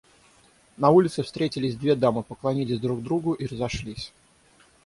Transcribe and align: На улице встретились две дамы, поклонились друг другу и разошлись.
На 0.79 0.89
улице 0.89 1.21
встретились 1.21 1.75
две 1.77 1.95
дамы, 1.95 2.23
поклонились 2.23 2.79
друг 2.79 3.03
другу 3.03 3.33
и 3.33 3.45
разошлись. 3.45 4.11